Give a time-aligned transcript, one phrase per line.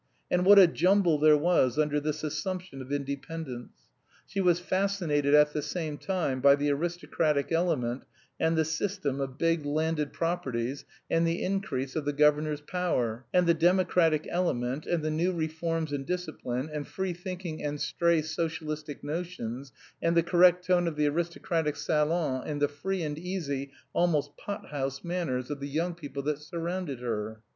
[0.31, 3.91] And what a jumble there was under this assumption of independence!
[4.25, 8.05] She was fascinated at the same time by the aristocratic element
[8.39, 13.45] and the system of big landed properties and the increase of the governor's power, and
[13.45, 19.03] the democratic element, and the new reforms and discipline, and free thinking and stray Socialistic
[19.03, 19.71] notions,
[20.01, 24.69] and the correct tone of the aristocratic salon and the free and easy, almost pot
[24.69, 27.41] house, manners of the young people that surrounded her.